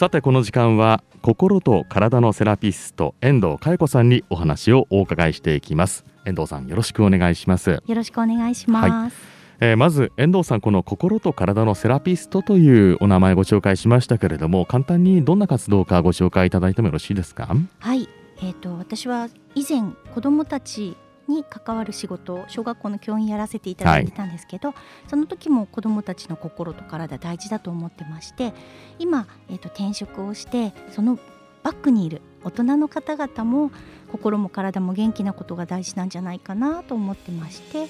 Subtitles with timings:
[0.00, 6.06] さてこの時間は心と体のセラピスト遠藤佳代子さんにお話をお伺いしていきます。
[6.24, 7.68] 遠藤さんよろしくお願いします。
[7.68, 9.12] よろしくお願いします、はい。
[9.60, 17.54] えー、まず遠藤さんこの心と体のセラピストというお名前ご紹介しましたけれども簡単にどんな活動かご紹介いただいてもよろしいですか？
[17.80, 18.08] はい。
[18.38, 19.82] えーと、と私は以前
[20.14, 20.96] 子どもたち
[21.30, 24.76] に関わる仕事を小学校の教員やらせていただいてたんですけど、はい、
[25.08, 28.52] その時も子どもたちの心と体大事だと思ってまして
[28.98, 31.18] 今、えーと、転職をしてその
[31.62, 33.70] バックにいる大人の方々も
[34.10, 37.86] 心も体も元気なことが大事なんじゃないかなと思ってまして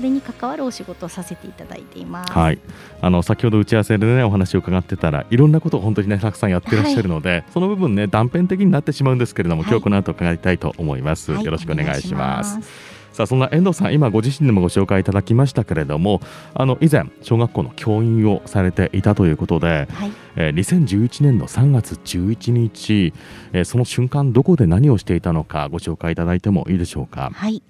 [0.00, 2.32] それに関わるお仕事をさせていただいています。
[2.32, 2.58] はい、
[3.02, 11.32] あの先ほど打ち合わせでねお話を伺ってたらいろんなことを本当にねたくさんやってらっしゃるので、はい、その部分ね断片的になってしまうんですけれども、はい、今日この後伺いたいと思います。
[11.32, 12.60] よろしくお願いします。
[13.12, 16.22] さあそんな遠藤さん今ご自身でもご紹介いただきましたけれども
[16.54, 23.12] あの以前小学校の教員をされていたということで、はい、えー、2011年の3月11日、
[23.52, 27.30] えー、その瞬間どこで何をしていたのかご紹介いただいてもいいでしょうか？
[27.34, 27.62] はい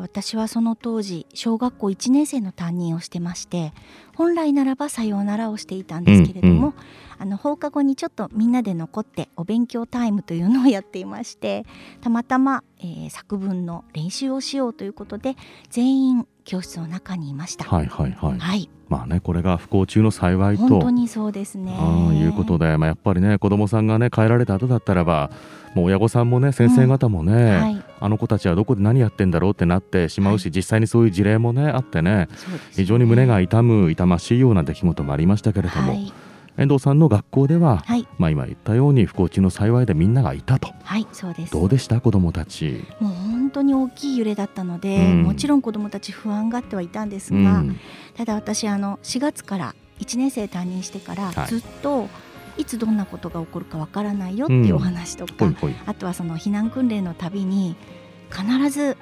[0.00, 3.72] 私はその当時小学校1年生の担任をしてまして
[4.16, 6.74] 本来ならばさようならをしていたんですけれども、うんうん、
[7.18, 11.64] あの放課後にちょっとみんなで残ってお勉強タイムというのをやっていまして
[12.00, 15.36] たまたま、えー、作文の練習をしようということで
[15.70, 17.64] 全員教室の中にいました。
[17.64, 18.38] はいはいはい。
[18.38, 20.62] はい、まあねこれが不幸中の幸いと。
[20.62, 21.76] 本当にそうですね。
[21.76, 25.30] あいうことで、まあやっぱりね子供さんがね帰られた後だったらば
[25.74, 27.60] もう親御さんもね先生方もね、うん。
[27.60, 32.28] はい、あの子たちはどこで何やってんだろうってなってしまうし、はい、実際にそういう事例もねあってね、ね、
[32.70, 35.92] 非常に胸が痛む痛ましいような出来事もありましたけれども。
[35.92, 36.12] はい
[36.58, 40.72] 遠藤さんの学校では、はい、まあ今言ったように不幸中の幸いでみんながいたと。
[40.84, 41.52] はいそうです。
[41.52, 42.00] どうでした？
[42.00, 42.82] 子どもたち。
[42.98, 47.78] もう本当に大きい揺れだったので、うん、もちろん子どもたち不安がってはいたんですが、うん、
[48.16, 52.08] ただ私あの4月から1年生担任してからずっと、はい
[52.58, 57.76] いつどんなことが起こるかわからないよっていうお話とか、うんほいほい、あとはその避難訓練のたびに
[58.30, 58.96] 必ず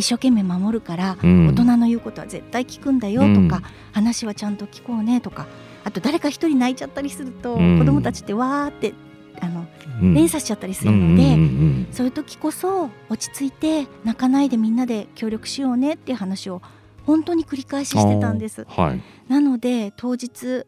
[0.00, 3.62] 一生懸命守るから、大人の言うことは絶対聞くんだよとか、
[3.92, 5.46] 話はちゃんと聞こうねとか
[5.84, 8.94] あと誰か一人泣いちゃったりすると、子どもたちってわーって
[9.40, 9.66] あの、
[10.02, 16.62] 連鎖しちゃったりするので、そういう時こそ落ち着いて泣かないでみんなで協力しようねっていう話を
[17.06, 18.66] 本当に繰り返ししてたんです。
[18.68, 20.64] はい、なので当日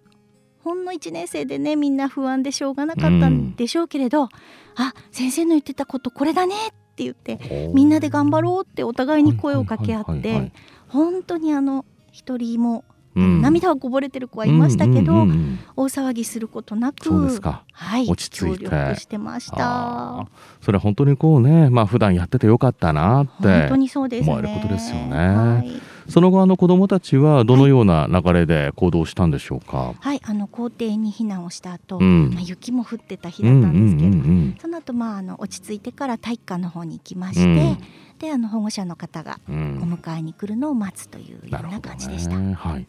[0.64, 4.28] ほんの1年生でねみんな不安でしょうがなかったんでしょうけれど、うん、
[4.76, 10.52] あ先生の言ってたことこれだねって言ってみんなで頑張ろうってお互いに声を掛け合って
[10.88, 18.92] 本当にあの一人もうん、涙はこぼれてる子はいましたけど、うんうんうんうん、大騒ぎすることなくそうですか、はい、落ち着いて。
[18.92, 20.26] してました。
[20.60, 29.94] それは本当にこうねまあ普段やっててよかったなって本当にそうです、ね、思えることですよね、はい、その後あの子どもたちはどのような流れで行動したんでしょうか？
[29.98, 37.78] はい、あの校庭に避難をした後、うん、まあ雪も降ってた日だったんですけど、うんうんうんうん、その後まああの落ち着いてから体育館の方に行きまして、うん
[38.22, 42.38] であの保護者の方がお迎えに来るのを待つというような感じでした。
[42.38, 42.86] ね、はい。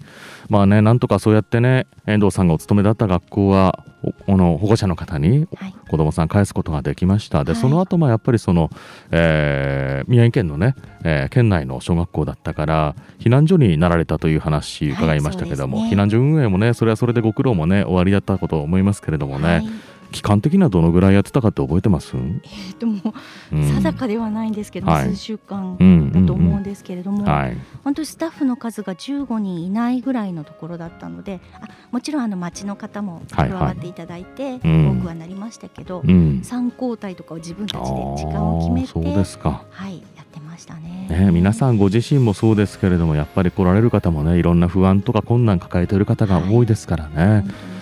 [0.47, 3.83] まあねなんとかそうやってね遠藤さんがお勤めだった学校は
[4.27, 5.47] この保護者の方に
[5.89, 7.43] 子どもさん返すことができました。
[7.43, 8.69] で、はい、その後もやっぱりその、
[9.09, 19.47] えー、宮城県のね、えー、県内の小学校だったから避難所になられたという話伺いましたけども、はいね、避難所運営もねそれはそれでご苦労もね終わりだったこと思いますけれどもね。
[19.47, 22.15] はい期間的にはどのぐらいやってたかって覚えてます？
[22.15, 23.13] えー、とも
[23.51, 41.07] う、定かではないんですけど、数週間だと思うんですけれども、はい、本当にスタッフの数が15人いないぐらいのところだったのであもちろんあの町の方も加わっていただいて、はいはい、多くはなりましたけど、うん、3交代とかを自分たちで時間を決めてそうですか、はい、やってましたね。
[41.09, 47.27] ね皆さんご自身もそうですけれどもやっぱり来られる方もねいろんな不安とか困難抱えている方が多いですからね。
[47.27, 47.72] はい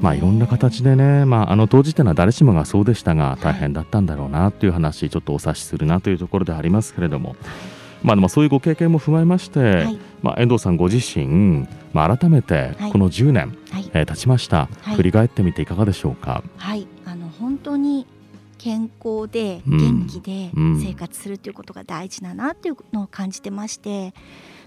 [0.00, 7.34] まあ、いろんな形でね、まあ、あの当時というのは誰しもがそうでしたが大変だったんだろうなという話ちょっとお察しするなというところでありますけれども、
[8.02, 16.44] まあ、でもそういうご経験も踏まえまして、はい、まあ、遠藤さんご自身、まあ、改めてこの10年、はい、えー、経ちました、はい、振り返ってみていかがでしょうか？
[16.56, 16.86] はい。
[17.04, 18.06] あの本当に
[18.58, 24.14] 健康で元気で生活するということが大事だなっていうのを感じてまして、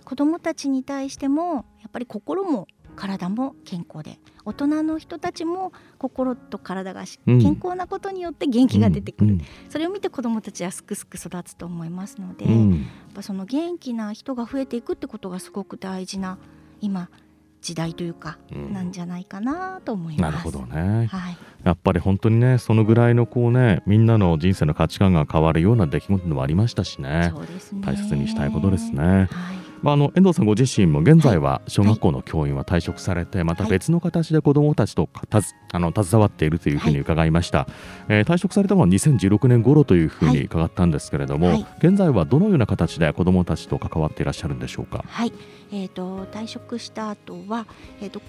[0.06, 12.80] 子どもたちに対してもやっぱり心も体も健康で大人の人たちも心と体が健康なことによって元気が出てくる、うん、それを見て子どもたちはすくすく育つと思いますので、うん、やっ
[13.14, 16.38] ぱその元気な人が増えていくってことがすごく大事な
[16.80, 17.10] 今
[17.62, 20.32] 時代というか、なんじゃないかなと思います。
[20.32, 27.34] なるほどね、はい、やっぱり本当にねそのぐらいのこうねみんなの人生の価値観が変わるような出来事でもありましたしね、ね、
[27.82, 29.28] 大切にしたいことですね。
[29.30, 37.68] はいまあ、あの遠藤さんご自身も現在は小学校の教員は退職されて、また別の形で子どもたちとたずあの携わっているというふうに伺いました、はい、
[38.10, 45.04] えー、退職されたのは2016年頃というふうに伺ったんですけれども、はい、現在はどのような形で子どもたちと関わっていらっしゃるんでしょうか？
[45.08, 45.34] はい、
[45.72, 47.66] えーと、退職した後は、
[48.02, 48.22] えーと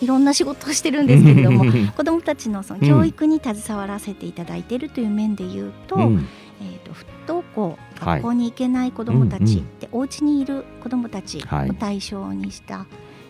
[0.00, 1.64] いろんな仕事をしてるんですけれども
[1.96, 6.26] 子どもたちのその教育に携わらせていただいているという面でいうと、うん、
[6.60, 12.86] えーと、不登校学校に行けない子どもたち、お家にいる子どもたちを対象にした、は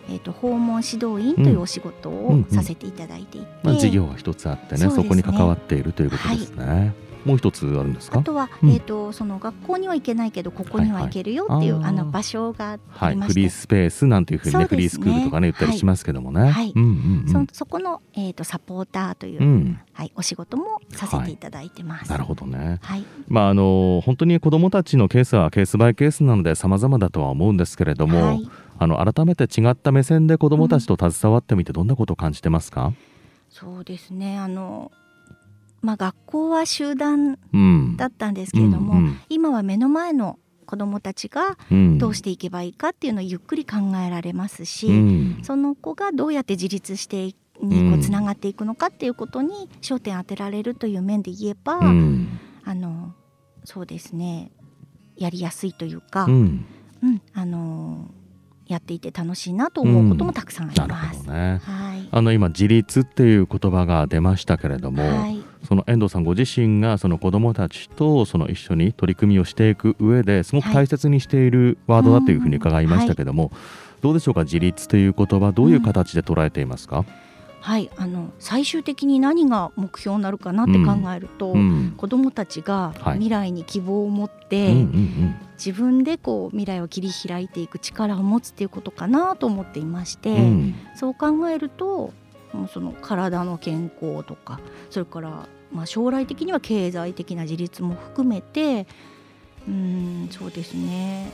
[0.09, 6.65] い、えーと、訪問指導員というお仕事をさせていただいていて、うんうんうん、まあ、事業が一つあってね、ね、そこに関わっているということですね。
[6.65, 6.93] はい
[7.25, 8.19] もう一つあるんですか？
[8.19, 14.65] あとは、うん、えーと、その学校には行けないけどここには行けるよっていう、はいはい、あの場所がありまして、はい、フリースペースなんていうふうにね、ね。
[14.65, 16.73] フリースクールとかね言ったりしますけどもね、はい。
[16.75, 22.09] うんうんうん、そそこの、えーと、サポーターという、うん、はい、お仕事もさせていただいてます。
[22.09, 23.05] なるほどね、はい。
[23.27, 28.41] まあ、あの本当に子どもたちのケースはケースバイケースなので様々だとは思うんですけれども、
[28.79, 32.97] あの改めて違った目線で子どもたちと携わってみてどんなことを感じてますか、うん、
[33.49, 34.37] そうですね。
[34.37, 34.91] あの
[35.83, 37.37] まあ、学校は集団
[37.97, 39.05] だったんですけれども、うんうん。
[39.05, 41.57] うん、今は目の前の子どもたちが
[41.99, 53.13] どうしていけばいいかっていうのをゆっくり考えられますし、うん、その子がどうやって自立してにこうつながっていくのかっていうことに焦点当てられるという面で言えば、うん、あの
[53.65, 54.51] そうですね。
[55.15, 56.65] やりやすいというか、うん、
[57.03, 58.09] うん、あの
[58.67, 61.29] やっていて楽しいなと思うこともたくさんあります。
[61.29, 73.51] ね、はい、あの今自立っていう言葉が出ましたけれども、はい、その遠藤さんご自身がその子どもたちとその一緒に取り組みをしていく上ですごく大切にしているワードだというふうに伺いましたけども、はい、
[74.01, 77.05] どうでしょうか自立という言葉どういう形で捉えていますか、うん。
[77.61, 84.87] はいあの最終的に何が目標になるかなって考えると、うん、子どもたちが未来に希望を持って、はい
[85.63, 92.11] 自分でこう未来を切り開いていく力を持つっていうことかなと思っていまして、うん、そう考えると
[92.71, 94.59] その体の健康とか
[94.89, 98.87] それからまあ将来的には経済的な自立も含めて
[99.67, 101.31] うんそうですね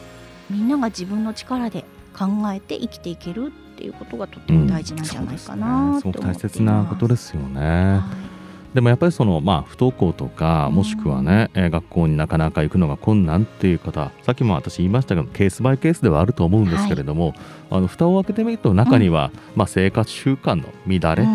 [0.50, 1.86] みんなが自分の力で
[2.18, 5.92] 考えて生きていけるっていうことがとても大事なんじゃないかな。
[5.92, 7.60] うん、すね、大切なことですよね。
[7.62, 8.29] はい
[8.74, 17.36] でもやっぱりその、まあ、不登校とかもしくはね、え学校になかなか行くのが困難っていう方さっきも私言いましたけどケースバイケースではあると思うんですけれども、はい、
[17.72, 21.28] あの蓋を開けてみると中には、うん、まあ、生活習慣の乱れ、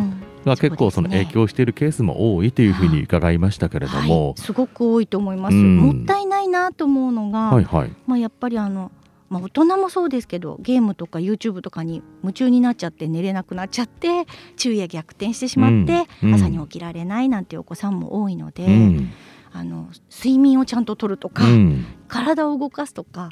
[0.45, 8.93] が結構その影響しているケースも多いというふうに伺いましたけれども、はい、すごく多いと思います、うん、もったいないなと思うのが、はいはい、まあ、やっぱりあの
[9.29, 14.27] まあ、大人もそうですけどゲームとか YouTube とかに夢中になっちゃって寝れなくなっちゃって
[14.57, 19.11] 昼夜逆転してしまって、朝に起きられないなんていうお子さんも多いので、うん、
[19.53, 23.31] あの睡眠をちゃんととるとか、うん、体を動かすとか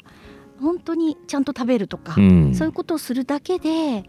[0.59, 4.03] 本当にちゃんと食べるとか、うん、そういうことをするだけで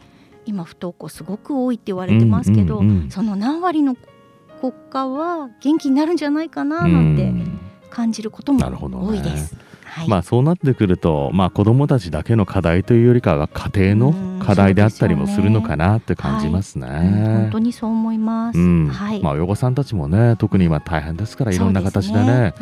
[0.47, 3.97] 今不登校すごく多いって言われてますけど、その何割の
[4.61, 7.33] 国家は元気になるんじゃないかななんて
[7.91, 9.57] 感じることも多いです。
[9.95, 16.87] はい、まあそうなってくると、まあ、子どもたちだけの課題というよりかは家庭の課題であったりもするのかなって感じますね。
[16.89, 18.89] はい、本当にそう思います、うん。
[18.89, 22.55] はい、まあ、親御さんたちもね特に今大変ですからいろんな形でね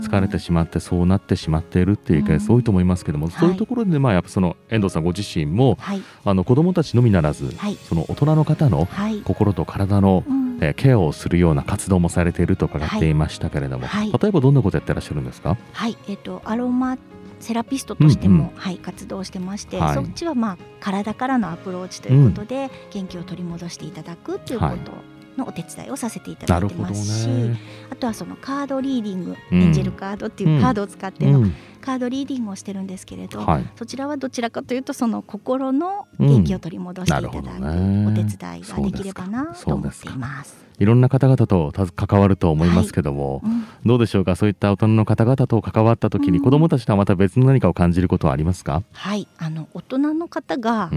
[0.00, 7.54] 疲れてしまってそうなってしまっているっていうケース多いと思いますけども、そういうところでまあやっぱその遠藤さんご自身も、はい、あの子どもたちのみならず、
[7.86, 8.88] その大人の方の
[9.24, 10.24] 心と体の、
[10.60, 15.56] えー、ケアをするような活動もされていると伺っていましたけれども、はい、例えばどんなことやってらっしゃるんですか？
[15.72, 16.98] はい、えーと、アロマ
[17.40, 24.92] セラピストとしても、うんうん、はい、活動してまして、はい、そっちはまあ体からのアプローチということで、うん、元気を取り戻していただくということ
[25.36, 27.56] のお手伝いをさせていただいてますし、ね、
[27.90, 31.44] あとはそのカードリーディング、うん、エンジェルカードっていうカードを使っての
[31.78, 40.68] カードリーディングをしてるんですけれど、はい、そちらはどちらかというとその心の元気を取り戻していただくお手伝いができればなと思っています。
[40.78, 43.52] いろんな方々と関わると思いますけども、はい。
[43.52, 44.36] うん、どうでしょうか。
[44.36, 48.84] そういった大人の方々と関わった時に、子どもたちとはまた別の何かを感じることはありますか？
[48.92, 49.26] はい。
[49.38, 50.92] あの大人の方が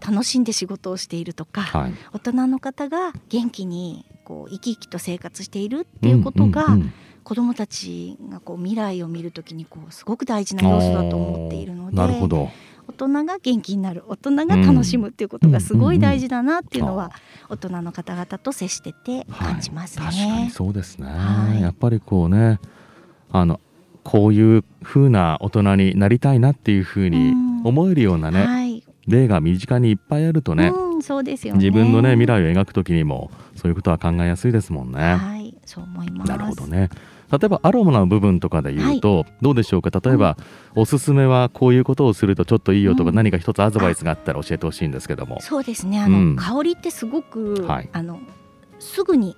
[0.00, 6.92] 楽しんで仕事をしているとか、うんはい、大人の方が元気にこう生き生きと生活しているっていうことが、うんうんうん
[7.26, 12.50] 子どもたちがこう未来を見るときにこうすごく大事な要素だと思っているのでなるほど。
[12.86, 17.10] 大人が元気になる大人が楽しむっていうことがすごい大事だなっていうのは、
[17.48, 20.04] 大人の方々と接してて感じますね。
[20.04, 22.60] はい、確かにそうですね、はい、やっぱりこうね
[23.32, 23.60] あの
[24.04, 27.32] こういう風な大人になりたいなっていう風に
[27.64, 35.35] 思えるようなね、はい、例が身近にいっぱいあるとね、うん、そうですよ、ね、自分のね未来を描くときにもそういうことは考えやすいですもんね。
[35.66, 36.28] はい、そう思います。
[36.28, 36.90] なるほどね。
[37.30, 39.90] 例えばアロマの部分とかで言うと、はい、どうでしょうか？
[39.90, 40.36] 例えば、
[40.76, 45.40] うん、おすすめはこういうことをするとちょっといいよとか、うん、何か一つアドバイスがあったら教えてほしいんですけども。
[45.40, 46.00] そうですね。
[46.00, 48.20] あの、うん、香りってすごく、はい、あの
[48.78, 49.36] すぐに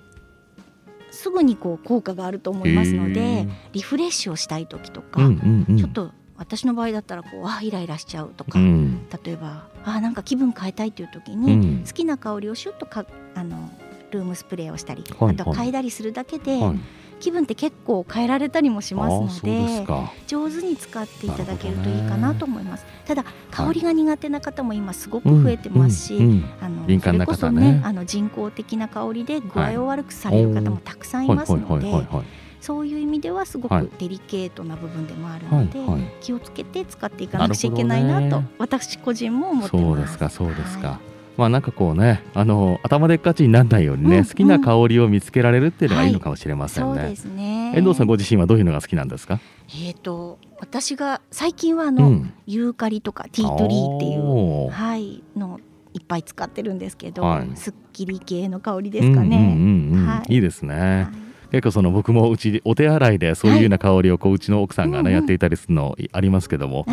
[1.11, 13.71] すぐにこう効果があると思いますのでリフレッシュをしたい時とか、うんうんうん、ちょっと私の場合だったらこうあイライラしちゃうとか、うん、例えばあなんか気分変えたいという時に、好きな香りをシュッとかあの
[14.11, 16.79] ルームスプレーをしたり、はい、あと嗅いだりするだけで、はい、
[17.19, 19.85] 気分って結構変えられたりもしますので
[20.27, 22.85] 上手に使っていただけるといいかなと思います。
[23.05, 32.39] ただ香りが苦手な方も今すごく増えてますし、あのそれこそねあの人工的な香りで具合を悪くされる方もたくさんいますので。
[32.61, 35.79] そういう意味ではすごくデリケートな部分でもあるので、
[36.19, 39.87] 気をつけて使っていかなくちゃいけないなと私個人も思ってます。
[39.87, 40.99] そうですかそうですか、
[41.39, 47.01] まあなんかこうねあの頭でっかちにならないようにね、うん、好きな香りを見つけられるっていうのがいいのかもしれませんね。
[47.01, 47.73] はい、ね。
[47.75, 49.39] 遠藤さんご自身はどういうのが好きなんですか？
[49.69, 55.59] えっ、ー、と私が最近はあの、うん、ユーカリとかティートリーっていうはいの
[55.93, 59.37] いっぱい使ってるんですけど、はい、すっきり系の香りですかね。
[59.37, 60.07] うんうんうん。
[60.07, 61.03] はい、いいですね。
[61.03, 66.85] はい結構その僕もうちお手洗いでそういうような香りをこううちの奥さんがね、やっていたりするのありますけども、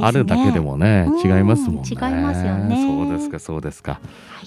[0.00, 1.90] あるだけでもね違いますもんね。
[1.90, 2.76] 違いますよね。
[2.76, 4.00] そうですかそうですか。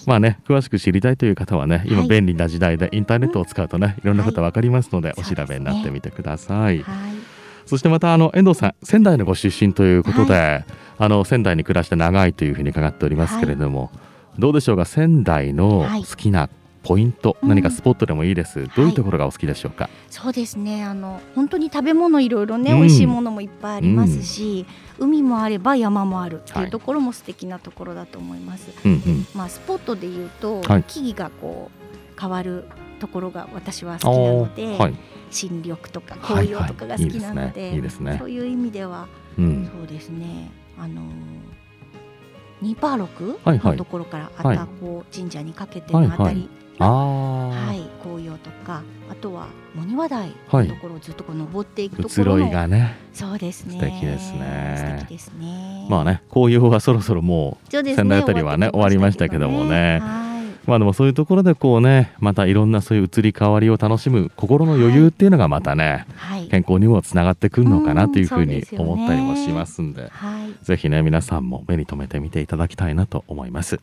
[0.05, 6.84] まあね詳しく知りたいという方はね今便利な時代でインターネットを使うとねいろんなことわかりますのでお調べになってみてください。
[7.65, 10.65] そしてまたあの遠藤さん仙台のご出身ということで、
[10.98, 13.91] あの仙台に暮らして長いというふうに伺っておりますけれども、
[14.39, 16.50] どうでしょうか仙台の好きな
[16.83, 18.67] ポイント、うん、何かスポットでもいいです。
[18.75, 19.85] どういうところがお好きでしょうか？
[19.85, 20.83] はい、そうですね。
[20.83, 24.65] あの本当に食べ物いろいろね、うん、美味しいものもいっぱいありますし、
[24.97, 28.71] うん、海もあれば山もあるっていうところも素敵なところだと思います。
[28.88, 31.69] はい、まあスポットで言うと、はい、木々がこ
[32.17, 32.65] う変わる
[33.00, 34.95] ところが私は好きなので、はい、
[35.29, 39.07] 新緑とか紅葉とかが好きなので、そういう意味では、
[39.38, 40.51] そうですね。
[40.79, 41.05] あのー
[42.61, 46.47] ニパーロクのところからあたこ神社にかけてのあたり
[46.79, 53.73] はい、紅葉とかあとは茂庭台のところをずっとこう登っていくところの、はい、がねそうですね。
[53.73, 54.75] 素敵ですね。
[54.77, 55.87] 素敵ですね。
[55.89, 60.31] まあね紅葉はそろそろもう仙台あたりはね終わりましたけどもね、はい。
[60.67, 73.79] まあでもそういうところでこうねまたいろんなそういう移り変わりを楽しむ心の余裕っていうのがまたね、はい、健康にもつながってくるのかなというふうに思ったりもしますんで、はい、ぜひね皆さんも目に留めてみていただきたいなと思います。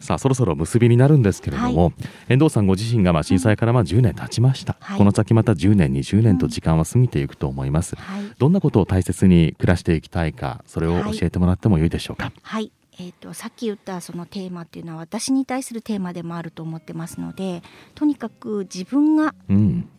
[0.00, 1.94] さあそろそろ結びになるんですけれども、はい、
[2.28, 12.32] 遠藤さんご自身がまあ震災からまあ10年経ちました、はい、この先また10年20年と時間は過ぎていくと思います、はい、どんなことを大切に暮らしていきたいかそれを教えてもらってもよいでしょうか。
[12.42, 12.72] はい。
[12.98, 17.62] えーと、さっき言ったそのテーマっていうのは私に対するテーマでもあると思ってますので
[17.94, 19.34] とにかく自分が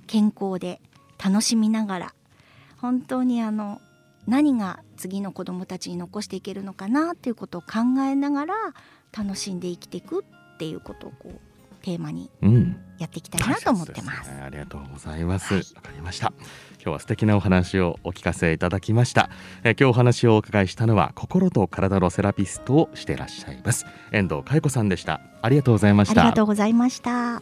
[0.07, 0.81] 健康で
[1.23, 2.11] 楽しみながら、うん、
[2.79, 3.81] 本当にあの
[4.27, 8.55] 何が次の子どもたちに残していけるのかなっていうことを考えながら
[9.15, 10.23] 楽しんで生きていく
[10.55, 11.39] っていうことをこう
[11.81, 12.29] テーマに
[12.97, 14.17] やっていきたいなと思ってます。
[14.17, 15.53] うんすね、ありがとうございます。
[15.53, 16.33] わ、はい、かりました。
[16.75, 19.29] 今日は素敵なお話をお聞かせいただきました。
[19.63, 25.21] え今日お話をお伺いしたのは心と体のセラピストをしていらっしゃいます遠藤佳子さんでした。
[25.41, 26.21] ありがとうございました。
[26.21, 27.41] ありがとうございました。